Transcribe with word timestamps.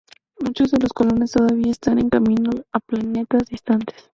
Muchos 0.39 0.71
de 0.71 0.79
los 0.79 0.93
colonos 0.93 1.29
todavía 1.33 1.69
están 1.71 1.99
en 1.99 2.09
camino 2.09 2.49
a 2.71 2.79
planetas 2.79 3.45
distantes. 3.49 4.09